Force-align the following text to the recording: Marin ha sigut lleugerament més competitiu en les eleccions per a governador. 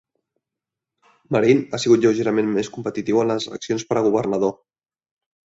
Marin 1.37 1.61
ha 1.71 1.79
sigut 1.83 2.01
lleugerament 2.05 2.49
més 2.57 2.71
competitiu 2.79 3.21
en 3.25 3.31
les 3.35 3.47
eleccions 3.53 3.87
per 3.93 4.01
a 4.03 4.05
governador. 4.09 4.57